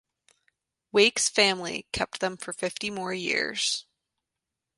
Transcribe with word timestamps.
Weik's 0.91 1.29
family 1.29 1.85
kept 1.91 2.21
them 2.21 2.35
for 2.35 2.53
fifty 2.53 2.89
more 2.89 3.13
years. 3.13 3.85